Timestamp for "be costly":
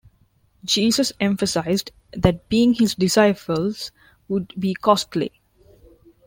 4.59-5.39